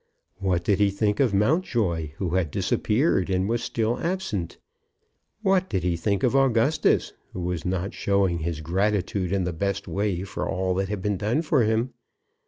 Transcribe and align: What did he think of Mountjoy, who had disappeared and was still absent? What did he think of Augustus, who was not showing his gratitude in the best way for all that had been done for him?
What 0.39 0.63
did 0.63 0.79
he 0.79 0.89
think 0.89 1.19
of 1.19 1.31
Mountjoy, 1.31 2.13
who 2.17 2.29
had 2.31 2.49
disappeared 2.49 3.29
and 3.29 3.47
was 3.47 3.63
still 3.63 3.99
absent? 3.99 4.57
What 5.43 5.69
did 5.69 5.83
he 5.83 5.95
think 5.95 6.23
of 6.23 6.35
Augustus, 6.35 7.13
who 7.33 7.41
was 7.41 7.65
not 7.65 7.93
showing 7.93 8.39
his 8.39 8.61
gratitude 8.61 9.31
in 9.31 9.43
the 9.43 9.53
best 9.53 9.87
way 9.87 10.23
for 10.23 10.49
all 10.49 10.73
that 10.73 10.89
had 10.89 11.03
been 11.03 11.17
done 11.17 11.43
for 11.43 11.61
him? 11.61 11.93